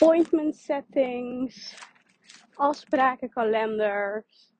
[0.00, 1.74] Appointment settings,
[2.54, 4.54] afspraken, kalenders,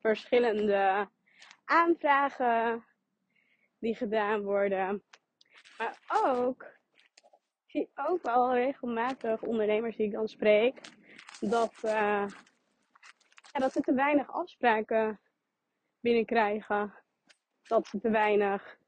[0.00, 1.08] verschillende
[1.64, 2.84] aanvragen
[3.78, 5.02] die gedaan worden.
[5.78, 10.80] Maar ook, ik zie ook wel regelmatig ondernemers die ik dan spreek,
[11.40, 12.26] dat, ja,
[13.52, 15.20] dat ze te weinig afspraken
[16.00, 16.94] binnenkrijgen.
[17.62, 18.78] Dat ze te weinig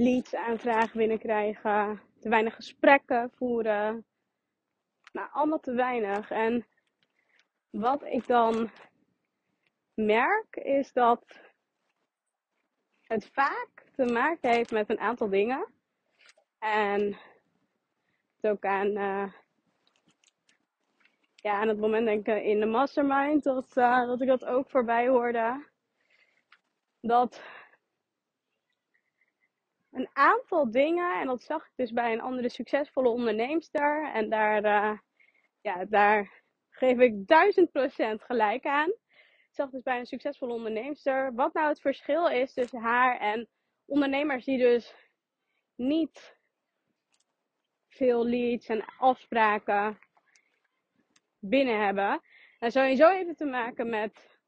[0.00, 4.04] leads aanvragen binnenkrijgen, te weinig gesprekken voeren.
[5.12, 6.30] Nou, allemaal te weinig.
[6.30, 6.66] En
[7.70, 8.70] wat ik dan
[9.94, 11.40] merk is dat
[13.02, 15.72] het vaak te maken heeft met een aantal dingen.
[16.58, 17.16] En
[18.40, 19.32] ook aan, uh,
[21.34, 25.08] ja, aan het moment denken in de mastermind dat, uh, dat ik dat ook voorbij
[25.08, 25.68] hoorde.
[27.00, 27.42] Dat
[29.92, 34.10] een aantal dingen, en dat zag ik dus bij een andere succesvolle onderneemster.
[34.12, 34.98] En daar, uh,
[35.60, 38.88] ja, daar geef ik duizend procent gelijk aan.
[38.88, 43.48] Ik zag dus bij een succesvolle onderneemster wat nou het verschil is tussen haar en
[43.84, 44.94] ondernemers die dus
[45.74, 46.38] niet
[47.88, 49.98] veel leads en afspraken
[51.38, 52.20] binnen hebben.
[52.58, 54.38] En sowieso even te maken met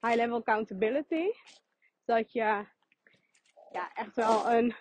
[0.00, 1.30] high level accountability.
[2.04, 2.66] Dat je
[3.72, 4.74] ja, echt wel een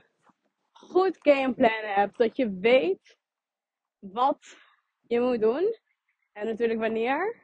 [0.80, 2.18] goed gameplan hebt.
[2.18, 3.18] Dat je weet
[4.00, 4.58] wat
[5.02, 5.76] je moet doen.
[6.34, 7.36] En natuurlijk wanneer.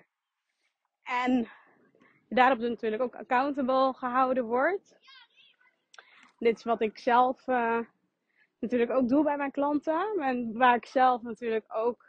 [1.04, 1.48] En
[2.30, 4.98] daarop natuurlijk ook accountable gehouden wordt.
[6.38, 7.80] Dit is wat ik zelf uh,
[8.60, 10.20] natuurlijk ook doe bij mijn klanten.
[10.20, 12.06] En waar ik zelf natuurlijk ook,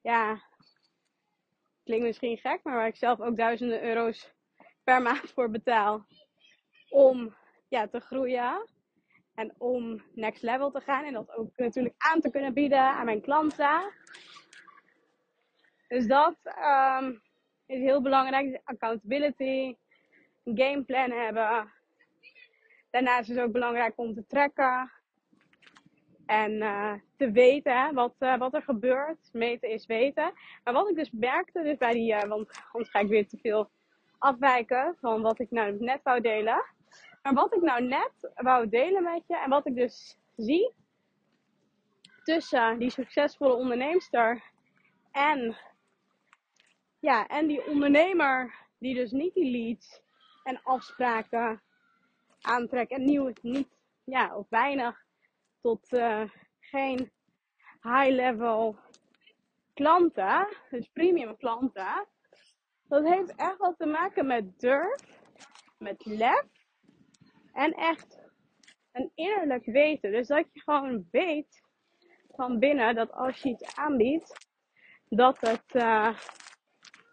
[0.00, 0.42] ja,
[1.84, 4.32] klinkt misschien gek, maar waar ik zelf ook duizenden euro's
[4.84, 6.06] per maand voor betaal.
[6.88, 7.34] Om
[7.68, 8.75] ja, te groeien.
[9.36, 11.04] En om next level te gaan.
[11.04, 13.92] En dat ook natuurlijk aan te kunnen bieden aan mijn klanten.
[15.88, 16.36] Dus dat
[17.00, 17.20] um,
[17.66, 18.60] is heel belangrijk.
[18.64, 19.76] Accountability.
[20.44, 21.72] Een gameplan hebben.
[22.90, 24.90] Daarnaast is het ook belangrijk om te trekken.
[26.26, 29.28] En uh, te weten wat, uh, wat er gebeurt.
[29.32, 30.32] Meten is weten.
[30.64, 33.38] Maar wat ik dus merkte, dus bij die, uh, want anders ga ik weer te
[33.42, 33.70] veel
[34.18, 36.64] afwijken van wat ik nou net wou delen.
[37.26, 40.74] Maar wat ik nou net wou delen met je en wat ik dus zie
[42.24, 44.42] tussen die succesvolle onderneemster
[45.12, 45.56] en,
[46.98, 50.02] ja, en die ondernemer die dus niet die leads
[50.42, 51.62] en afspraken
[52.40, 53.68] aantrekt en nieuw, niet,
[54.04, 55.04] ja, of weinig
[55.60, 56.22] tot uh,
[56.60, 57.10] geen
[57.82, 58.76] high-level
[59.74, 62.06] klanten, dus premium klanten.
[62.88, 65.00] Dat heeft echt wat te maken met durf,
[65.78, 66.55] met lef
[67.56, 68.18] en echt
[68.92, 70.10] een innerlijk weten.
[70.10, 71.62] Dus dat je gewoon weet
[72.28, 74.48] van binnen dat als je iets aanbiedt,
[75.08, 76.20] dat het, uh,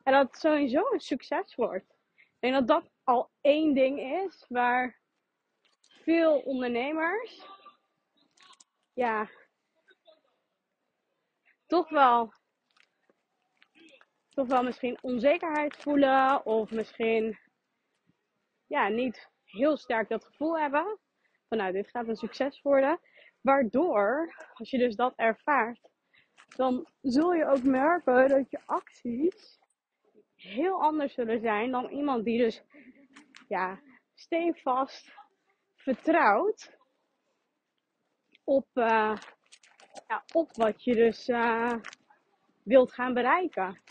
[0.03, 1.95] en dat sowieso een succes wordt.
[2.15, 5.01] Ik denk dat dat al één ding is waar
[5.81, 7.45] veel ondernemers,
[8.93, 9.29] ja,
[11.65, 12.33] toch wel,
[14.29, 17.39] toch wel misschien onzekerheid voelen of misschien,
[18.67, 20.99] ja, niet heel sterk dat gevoel hebben.
[21.47, 22.99] Van nou, dit gaat een succes worden.
[23.41, 25.89] Waardoor, als je dus dat ervaart,
[26.55, 29.59] dan zul je ook merken dat je acties
[30.35, 32.63] heel anders zullen zijn dan iemand die dus
[33.47, 33.79] ja,
[34.13, 35.13] stevast
[35.75, 36.77] vertrouwt
[38.43, 39.15] op, uh,
[40.07, 41.73] ja, op wat je dus uh,
[42.63, 43.81] wilt gaan bereiken.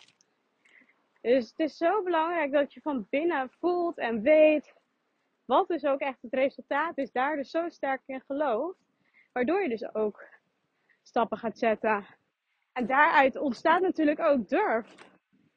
[1.21, 4.75] Dus het is zo belangrijk dat je van binnen voelt en weet
[5.53, 8.79] wat dus ook echt het resultaat is, daar dus zo sterk in gelooft.
[9.33, 10.25] Waardoor je dus ook
[11.03, 12.07] stappen gaat zetten.
[12.73, 14.95] En daaruit ontstaat natuurlijk ook durf.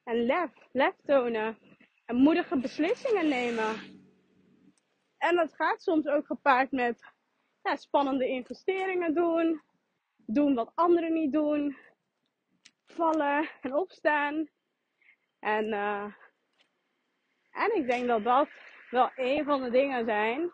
[0.03, 0.51] En lef.
[0.71, 1.57] Lef tonen.
[2.05, 3.75] En moedige beslissingen nemen.
[5.17, 7.03] En dat gaat soms ook gepaard met
[7.61, 9.61] ja, spannende investeringen doen.
[10.25, 11.77] Doen wat anderen niet doen.
[12.85, 14.49] Vallen en opstaan.
[15.39, 16.13] En, uh,
[17.51, 18.49] en ik denk dat dat
[18.95, 20.51] wel een van de dingen zijn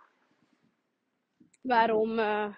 [1.61, 2.55] waarom, uh,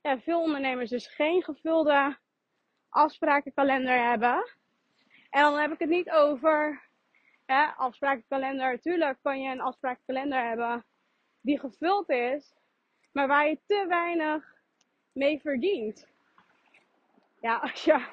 [0.00, 2.18] ja, veel ondernemers dus geen gevulde
[2.88, 4.50] afsprakenkalender hebben.
[5.30, 6.82] En dan heb ik het niet over
[7.44, 8.72] hè, afsprakenkalender.
[8.72, 10.84] Natuurlijk kan je een afsprakenkalender hebben
[11.40, 12.54] die gevuld is,
[13.12, 14.54] maar waar je te weinig
[15.12, 16.06] mee verdient.
[17.40, 18.06] Ja, als je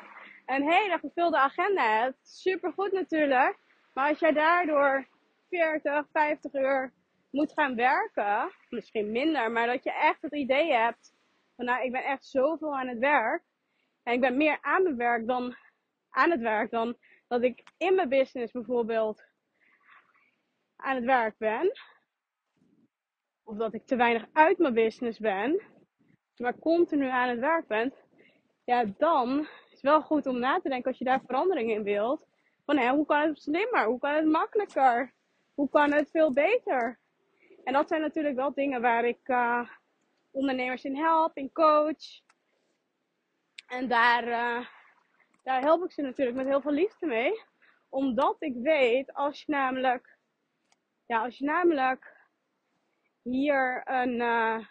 [0.45, 3.57] een hele gevulde agenda hebt, supergoed natuurlijk.
[3.93, 5.07] Maar als jij daardoor
[5.53, 6.93] 40, 50 uur
[7.29, 11.13] moet gaan werken, misschien minder, maar dat je echt het idee hebt
[11.55, 13.43] van nou, ik ben echt zoveel aan het werk.
[14.03, 15.55] En ik ben meer aan mijn werk dan
[16.09, 16.97] aan het werk dan
[17.27, 19.23] dat ik in mijn business bijvoorbeeld
[20.75, 21.71] aan het werk ben.
[23.43, 25.61] Of dat ik te weinig uit mijn business ben,
[26.37, 27.93] maar continu aan het werk ben.
[28.63, 31.83] Ja, dan is het wel goed om na te denken als je daar verandering in
[31.83, 32.25] wilt.
[32.65, 33.85] Van hé, hoe kan het slimmer?
[33.85, 35.13] Hoe kan het makkelijker?
[35.53, 36.99] Hoe kan het veel beter?
[37.63, 39.69] En dat zijn natuurlijk wel dingen waar ik uh,
[40.31, 42.21] ondernemers in help, in coach.
[43.67, 44.67] En daar, uh,
[45.43, 47.41] daar help ik ze natuurlijk met heel veel liefde mee.
[47.89, 50.17] Omdat ik weet, als je namelijk,
[51.05, 52.21] ja, als je namelijk
[53.21, 54.65] hier een uh,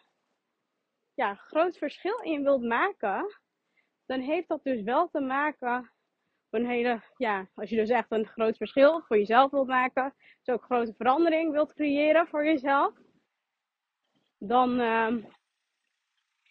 [1.15, 3.41] ja, groot verschil in wilt maken,
[4.07, 5.91] dan heeft dat dus wel te maken
[7.17, 10.95] ja, als je dus echt een groot verschil voor jezelf wilt maken, dus ook grote
[10.95, 12.95] verandering wilt creëren voor jezelf,
[14.39, 15.25] dan uh,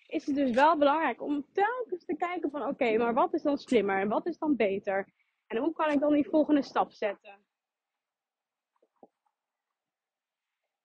[0.07, 3.57] is het dus wel belangrijk om telkens te kijken van oké, maar wat is dan
[3.57, 5.07] slimmer en wat is dan beter?
[5.47, 7.39] En hoe kan ik dan die volgende stap zetten?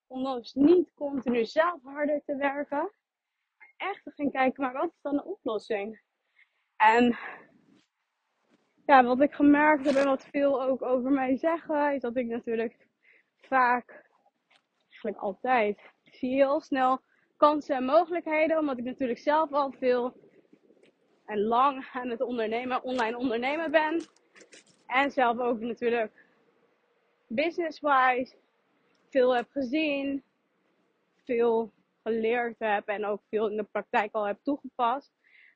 [0.07, 2.93] Om dus niet continu zelf harder te werken,
[3.57, 6.03] maar echt te gaan kijken, maar wat is dan de oplossing?
[6.77, 7.17] En
[8.87, 12.27] ja, wat ik gemerkt heb en wat veel ook over mij zeggen, is dat ik
[12.27, 12.87] natuurlijk
[13.37, 14.05] vaak,
[14.89, 17.01] eigenlijk altijd, zie heel snel
[17.37, 18.59] kansen en mogelijkheden.
[18.59, 20.15] Omdat ik natuurlijk zelf al veel
[21.25, 24.01] en lang aan het ondernemen, online ondernemen ben.
[24.87, 26.25] En zelf ook natuurlijk
[27.27, 28.37] business-wise
[29.11, 30.23] veel heb gezien,
[31.25, 31.73] veel
[32.03, 35.13] geleerd heb en ook veel in de praktijk al heb toegepast.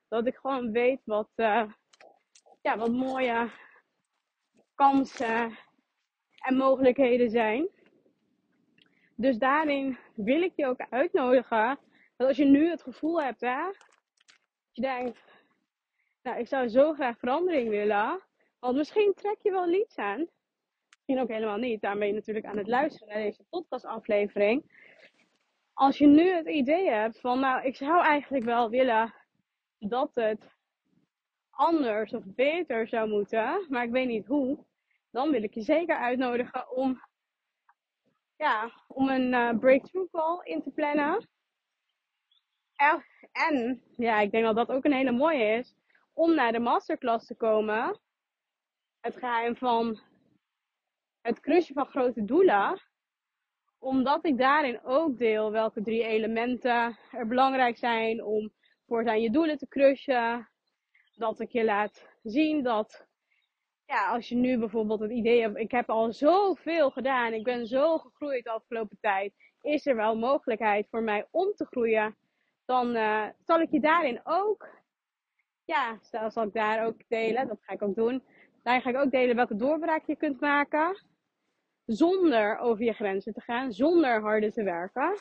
[0.08, 1.72] Dat ik gewoon weet wat, uh,
[2.60, 3.50] ja, wat mooie
[4.74, 5.58] kansen
[6.40, 7.68] en mogelijkheden zijn.
[9.16, 11.78] Dus daarin wil ik je ook uitnodigen.
[12.16, 13.76] Dat als je nu het gevoel hebt, hè, dat
[14.72, 15.18] je denkt,
[16.22, 18.20] nou, ik zou zo graag verandering willen.
[18.58, 20.28] Want misschien trek je wel iets aan.
[20.88, 21.80] Misschien ook helemaal niet.
[21.80, 24.64] Daarom ben je natuurlijk aan het luisteren naar deze podcastaflevering.
[25.72, 29.14] Als je nu het idee hebt van, nou, ik zou eigenlijk wel willen
[29.78, 30.58] dat het
[31.60, 34.64] anders of beter zou moeten, maar ik weet niet hoe,
[35.10, 37.00] dan wil ik je zeker uitnodigen om,
[38.36, 41.28] ja, om een uh, breakthrough call in te plannen.
[43.32, 45.74] En, ja, ik denk dat dat ook een hele mooie is,
[46.12, 48.00] om naar de masterclass te komen.
[49.00, 50.00] Het geheim van
[51.20, 52.80] het crushen van grote doelen.
[53.78, 58.52] Omdat ik daarin ook deel welke drie elementen er belangrijk zijn om
[58.86, 60.50] voortaan je doelen te crushen
[61.20, 63.08] dat ik je laat zien dat
[63.86, 67.66] ja, als je nu bijvoorbeeld het idee hebt, ik heb al zoveel gedaan, ik ben
[67.66, 72.16] zo gegroeid de afgelopen tijd, is er wel mogelijkheid voor mij om te groeien,
[72.64, 74.68] dan uh, zal ik je daarin ook,
[75.64, 78.22] ja, stel zal ik daar ook delen, dat ga ik ook doen.
[78.62, 81.04] Daar ga ik ook delen welke doorbraak je kunt maken,
[81.86, 85.20] zonder over je grenzen te gaan, zonder harder te werken.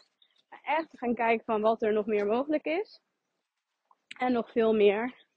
[0.62, 3.02] Echt te gaan kijken van wat er nog meer mogelijk is.
[4.18, 5.28] En nog veel meer.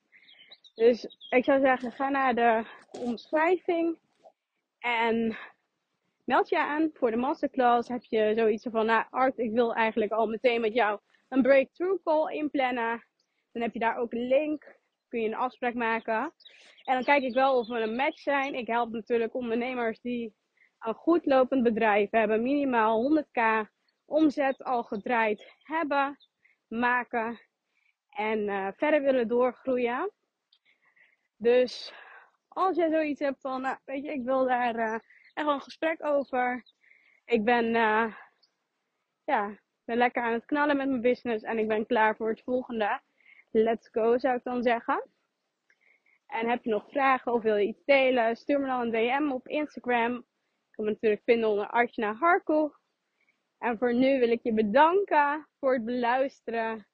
[0.75, 2.65] Dus ik zou zeggen, ga naar de
[2.99, 3.99] omschrijving
[4.79, 5.37] en
[6.25, 7.89] meld je aan voor de masterclass.
[7.89, 12.03] Heb je zoiets van, nou Art, ik wil eigenlijk al meteen met jou een breakthrough
[12.03, 13.05] call inplannen.
[13.53, 14.77] Dan heb je daar ook een link,
[15.09, 16.33] kun je een afspraak maken.
[16.85, 18.55] En dan kijk ik wel of we een match zijn.
[18.55, 20.35] Ik help natuurlijk ondernemers die
[20.79, 23.69] een goed lopend bedrijf hebben, minimaal 100k
[24.05, 26.17] omzet al gedraaid hebben,
[26.69, 27.41] maken
[28.11, 30.11] en uh, verder willen doorgroeien.
[31.43, 31.93] Dus
[32.49, 34.95] als jij zoiets hebt van, nou, weet je, ik wil daar uh,
[35.35, 36.63] echt een gesprek over.
[37.25, 38.15] Ik ben, uh,
[39.25, 42.43] ja, ben lekker aan het knallen met mijn business en ik ben klaar voor het
[42.43, 43.01] volgende.
[43.51, 45.09] Let's go, zou ik dan zeggen.
[46.27, 48.37] En heb je nog vragen of wil je iets delen?
[48.37, 50.17] Stuur me dan een DM op Instagram.
[50.17, 52.75] Ik kan me natuurlijk vinden onder Archana Harko.
[53.59, 56.87] En voor nu wil ik je bedanken voor het beluisteren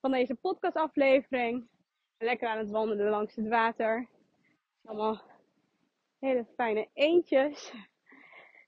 [0.00, 1.68] van deze podcastaflevering
[2.18, 4.08] lekker aan het wandelen langs het water.
[4.84, 5.22] Allemaal
[6.18, 7.72] hele fijne eentjes.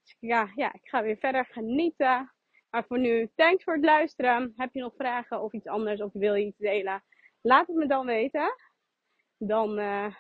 [0.03, 2.33] Dus ja, ja, ik ga weer verder genieten.
[2.71, 4.53] Maar voor nu, thanks voor het luisteren.
[4.57, 7.03] Heb je nog vragen of iets anders of wil je iets delen?
[7.41, 8.55] laat het me dan weten.
[9.37, 10.15] Dan, uh,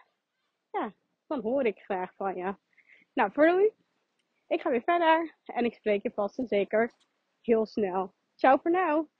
[0.71, 0.95] ja,
[1.27, 2.55] dan hoor ik graag van je.
[3.13, 3.73] Nou, voor nu,
[4.47, 6.93] ik ga weer verder en ik spreek je vast en zeker
[7.41, 8.15] heel snel.
[8.35, 9.20] Ciao voor nu.